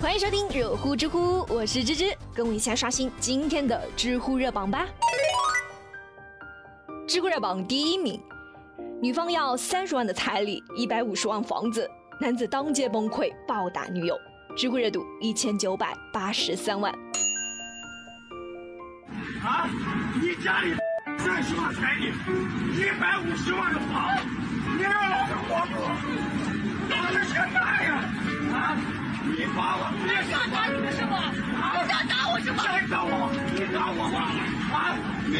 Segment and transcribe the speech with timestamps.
[0.00, 4.86] 欢迎收听热乎知乎，我是芝芝，跟我一起来刷新今天的知乎热榜吧。
[7.06, 8.18] 知乎热榜第一名，
[9.02, 11.86] 女方要三十万的彩礼，一百五十万房子，
[12.18, 14.18] 男子当街崩溃暴打女友，
[14.56, 16.90] 知乎热度一千九百八十三万。
[19.44, 19.68] 啊！
[20.18, 20.74] 你家里
[21.18, 22.06] 三十万彩礼，
[22.72, 24.16] 一百五十万的房，
[24.78, 26.59] 你让老子活不？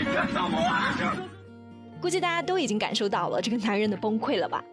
[0.00, 1.16] 你想打我吗？
[2.00, 4.64] 估计大家都已经感受到了这个男人的崩溃了吧？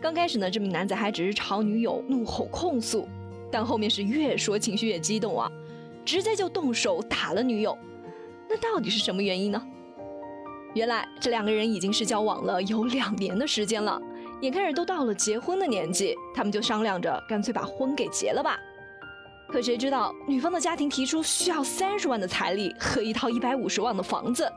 [0.00, 3.08] 刚开始呢，这名男子还只是朝女友怒吼控诉，
[3.50, 5.50] 但后面是越说情绪越激动啊，
[6.04, 7.76] 直接就动手打了女友。
[8.48, 9.62] 那到底是什么原因呢？
[10.74, 14.00] 原来这两个人已经是交往了有两年的时间了。
[14.40, 18.56] 眼看着都到了结婚的年纪，他们就商量着干脆把婚给结了吧。
[19.48, 24.50] 可谁知道女方的家庭提出需要三十万的彩礼和一套一百五十万的房子，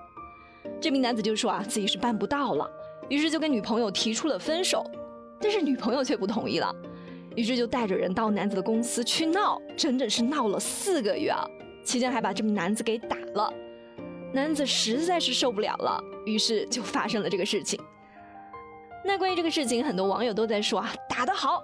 [0.82, 2.70] 这名男子就说啊自己是办不到了，
[3.10, 4.86] 于是就跟女朋友提出了分手。
[5.40, 6.72] 但是女朋友却不同意了，
[7.36, 11.44] 于是就带着人到男子的公司去闹，整整是闹了四个月啊，
[11.84, 13.52] 期间还把这名男子给打了。
[14.34, 17.80] 男子实在是受不了了，于是就发生了这个事情。
[19.04, 21.64] 那关于这个事情，很多网友都在说啊，打得好。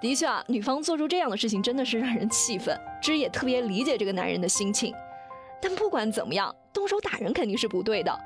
[0.00, 4.94] 的确啊，女方做出这样的事情真的是让人气愤，芝也特别理解这个男人的心情。
[5.60, 8.16] 但不管怎么样，动手打人肯定是不对的。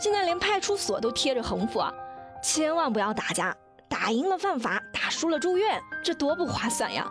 [0.00, 1.92] 现在连派出所都贴着横幅啊，
[2.42, 3.56] 千万不要打架，
[3.88, 7.08] 打赢了犯法，打输了住院，这多不划算呀。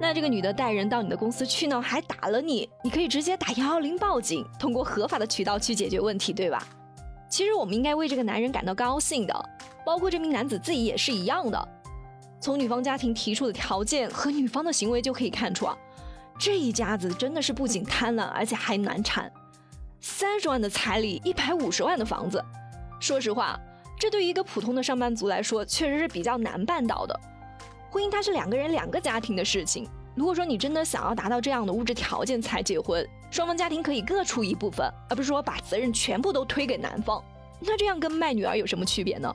[0.00, 6.66] 那这个女的带人到你的公司去闹，还打了你，你可以直接打幺幺零报警，通过合法的渠道去解决问题，对吧？
[7.28, 9.44] 其实我们应该为这个男人感到高兴的。
[9.84, 11.68] 包括这名男子自己也是一样的，
[12.40, 15.76] 从女方家庭提出的条件和女方的行为就可以看出啊，
[16.38, 19.30] 这一家子真的是不仅贪婪，而且还难缠。
[20.00, 22.42] 三十万的彩礼，一百五十万的房子，
[23.00, 23.58] 说实话，
[23.98, 27.20] 这对于一个普通的上班族来说，确实是比较难办到的。
[27.90, 37.20] 婚姻它是两个人、两个家庭的事情，如果说你真的想要达到这样的物质条件才结婚，双方家庭可以各出一部分，而不是说把责任全部都推给男方，
[37.58, 39.34] 那这样跟卖女儿有什么区别呢？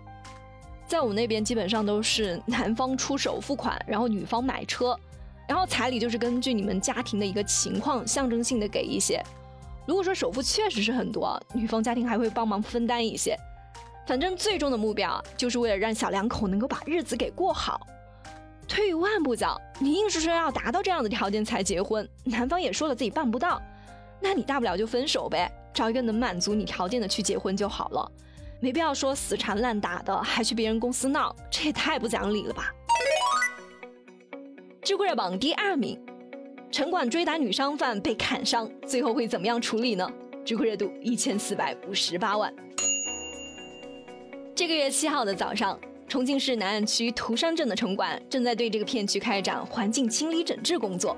[0.94, 4.96] 在我们那边基本上都是 男方出首付款，然后女方买车，
[5.48, 9.20] 然后彩礼就是根据你们家庭的一个情况象征性的给一些。
[9.88, 13.36] 如果说首付确实是很多，女方家庭还会帮忙分担一些。
[14.06, 17.88] 反正最终的目标就是为了让小两口能够把日子给过好。
[18.68, 23.60] 退一万步讲，你硬是说要达到这样的条件才结婚，男方也说了自己办不到，
[24.22, 28.12] 那你大不了就分手呗，找一个能满足你条件的去结婚就好了。
[28.63, 32.74] 没必要说死缠烂打的，还去别人公司闹，这也太不讲理了吧！
[34.81, 36.00] 知乎热榜第二名，
[36.72, 40.09] 城管追打女商贩被砍伤，最后会怎么样处理呢？
[40.46, 42.53] 知乎热度一千四百五十八万。
[44.56, 51.18] 这个月七号的早上，重庆市南岸区涂山镇的城管正在对这个片区开展环境清理整治工作。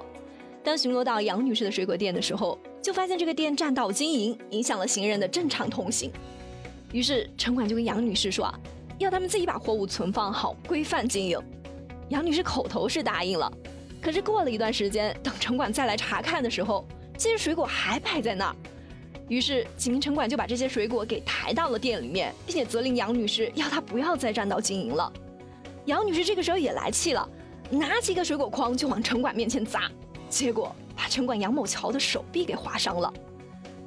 [0.63, 6.11] 当巡逻到杨女士的水果店的时候，就发现这个店占道经营，影响了行人的正常通行。
[6.91, 8.59] 于是城管就跟杨女士说啊，
[8.99, 11.39] 要他们自己把货物存放好，规范经营。
[12.09, 13.51] 杨女士口头是答应了，
[14.01, 16.85] 可是过了一段时间，等城管再来查看的时候，
[17.17, 18.55] 这些水果还摆在那儿。
[19.27, 25.11] 于是几名城管就把这些水果给抬到了店里面，并且责令杨女士要她不要再占道经营了。
[25.85, 27.27] 杨女士这个时候也来气了，
[27.71, 29.89] 拿起一个水果筐就往城管面前砸，
[30.29, 33.11] 结果把城管杨某桥的手臂给划伤了。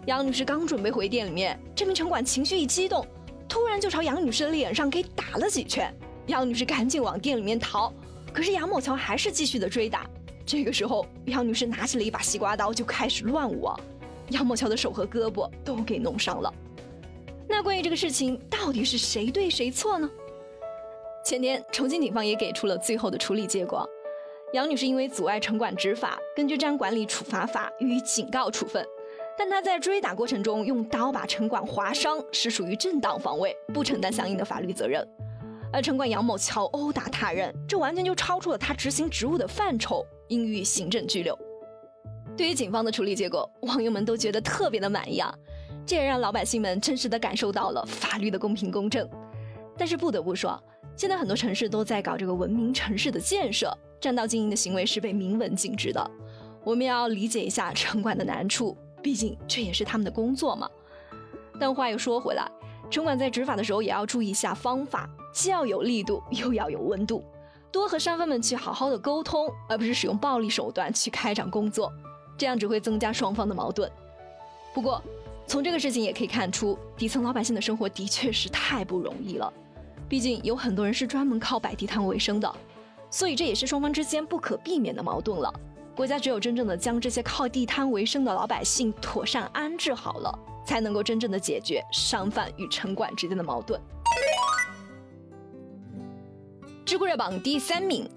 [0.08, 3.06] 杨女士刚准备回店里面，这名城管情绪一激动，
[3.46, 5.94] 突然就朝杨女士的脸上给打了几拳。
[6.28, 7.92] 杨女士赶紧往店里面逃，
[8.32, 10.08] 可是杨某桥还是继续的追打。
[10.46, 13.68] 这个时候，杨女士拿起了一把西瓜刀就开始乱舞，
[14.30, 16.50] 杨某桥的手和胳膊都给弄伤了。
[17.46, 20.10] 那关于这个事情，到底是谁对谁错呢？
[21.22, 23.86] 前天，重庆警方也给出了最后的处理结果，
[24.54, 28.82] 杨女士因为阻碍城管执法，根据《治安管理处罚法》予以警告处分。
[29.38, 35.06] 但他在追打过程中用刀把城管划伤，是属于正当防卫，不承担相应的法律责任。
[35.72, 41.38] 而城管杨某桥殴打他人，这完全就超出了他执行职务的范畴，应予行政拘留。
[42.36, 45.32] 对于警方的处理结果，网友们都觉得特别的满意啊！
[45.86, 49.08] 这也让老百姓们真实的感受到了法律的公平公正。
[49.76, 50.60] 但是不得不说，
[50.96, 56.10] 现在很多城市都在搞这个文明城市的建设，占道经营的行为是被明文禁止的。
[56.64, 58.76] 我们要理解一下城管的难处。
[59.02, 60.68] 毕竟这也是他们的工作嘛。
[61.60, 62.48] 但话又说回来，
[62.90, 67.24] 城管在执法的时候也要注意一下方法，既要有力度，又要有温度。
[67.70, 71.92] 多和商贩们去好好的沟通，而不是使用暴力手段去开展工作，
[72.36, 73.90] 这样只会增加双方的矛盾。
[74.72, 75.02] 不过，
[75.46, 79.52] 从这个事情也可以看出，底层老百姓的生活的确是太不容易了。
[80.08, 82.54] 毕竟有很多人是专门靠摆地摊为生的，
[83.10, 85.52] 所以这也是双方之间不可避免的矛盾了。
[85.98, 90.32] 国家只有真正的将这些靠地摊为生的老百姓妥善安置好了，
[90.64, 93.80] 才能够真正的解决商贩与城管之间的矛盾。
[96.84, 98.08] 知乎热榜第三名，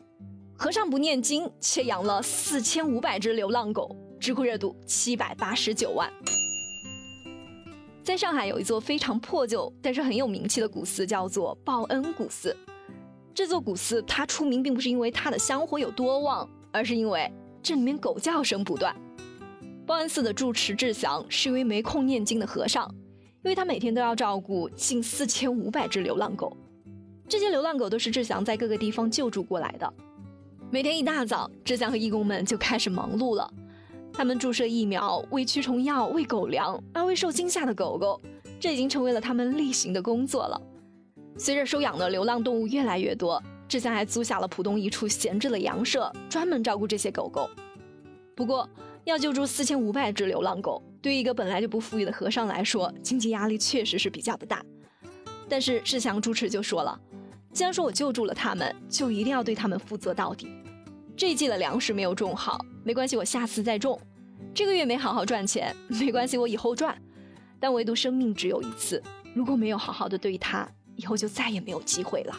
[0.56, 6.08] 和尚不念经却养了四千五百只流浪狗，知乎热度七百八十九万。
[8.04, 12.56] 在上海有一座非常破旧但是很有名气的古寺，叫做报恩古寺。
[13.34, 17.28] 这座古寺它出名并不是因为它的香火有多旺，而是因为
[17.64, 18.96] 这里面狗叫声不断。
[19.86, 22.88] 报恩寺的住持志祥是一位没空念经的和尚，
[23.44, 26.56] 因为他每天都要照顾近四千五百只流浪狗。
[27.28, 29.94] 这些流浪狗都是志祥在各个地方救助过来的。
[30.70, 33.52] 每天一大早，志祥和义工们就开始忙碌了。
[34.14, 38.22] 他们注射疫苗、喂驱虫药、喂狗粮、安慰受惊吓的狗狗，
[38.60, 40.62] 这已经成为了他们例行的工作了。
[41.38, 43.42] 随着收养的流浪动物越来越多，
[43.72, 47.50] 志祥还租下了浦东一处闲置的羊舍，专门照顾这些狗狗。
[48.36, 48.70] 不过，
[49.06, 54.62] 要救助四千五百只流浪狗，对于一个本来就不富裕的和尚来说，经济压力确实是比较的大。
[55.48, 57.00] 但是志祥主持就说了，
[57.54, 60.50] 既然说我救助了他们，就一定要对他们负责到底。
[61.16, 63.98] 这季的粮食没有种好，没关系，我下次再种。
[64.54, 67.02] 这个月没好好赚钱，没关系，我以后赚。
[67.58, 69.02] 但唯独生命只有一次，
[69.34, 72.36] 如果没有好好的对它，以后就再也没有机会了。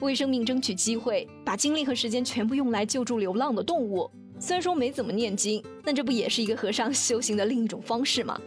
[0.00, 8.38] 为生命争取机会，把精力和时间全部用来救助流浪的动物，虽然说没怎么念经，但这不也是一个和尚修行的另一种方式吗？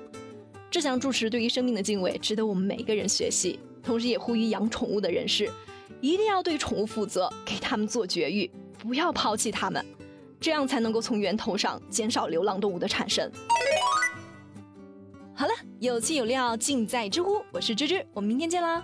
[0.69, 3.59] 这项住持对于生命的敬畏，值得我们每个人学习。
[3.81, 5.49] 同时也呼吁养宠物的人士，
[6.01, 8.51] 一定要对宠物负责，给他们做绝育。
[8.77, 9.83] 不要抛弃它们，
[10.41, 13.31] 这样才能够从源头上减少流浪动物的产生。
[15.33, 18.83] 好了，有趣有料尽在知乎，我是芝芝，我们明天见啦。